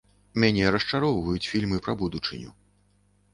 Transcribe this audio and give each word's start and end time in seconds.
Мяне 0.43 0.71
расчароўваюць 0.75 1.49
фільмы 1.51 1.77
пра 1.89 1.97
будучыню. 2.01 2.51